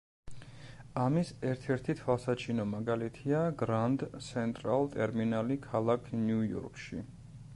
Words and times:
ამის 1.01 1.31
ერთ-ერთი 1.49 1.95
თვალსაჩინო 1.99 2.65
მაგალითია 2.71 3.43
გრანდ 3.61 4.07
სენტრალ 4.29 4.89
ტერმინალი 4.97 5.59
ქალაქ 5.69 6.13
ნიუ-იორკში. 6.25 7.05